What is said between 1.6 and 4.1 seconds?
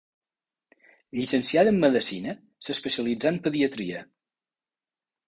en medicina, s'especialitzà en pediatria.